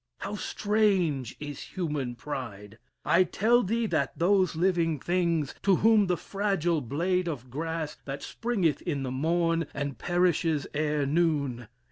How 0.21 0.33
strange 0.35 1.35
is 1.39 1.59
human 1.61 2.15
pride! 2.15 2.79
I 3.05 3.23
tell 3.23 3.61
thee 3.61 3.85
that 3.85 4.17
those 4.17 4.55
living 4.55 4.99
things, 4.99 5.53
To 5.61 5.75
whom 5.75 6.07
the 6.07 6.17
fragile 6.17 6.81
blade 6.81 7.27
of 7.27 7.51
grass, 7.51 7.97
That 8.05 8.23
springeth 8.23 8.81
in 8.81 9.03
the 9.03 9.11
morn 9.11 9.67
And 9.75 9.99
perishes 9.99 10.65
ere 10.73 11.05
noon. 11.05 11.67